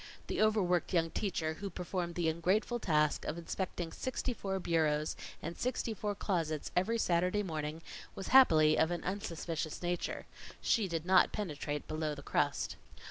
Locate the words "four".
4.33-4.59, 5.93-6.15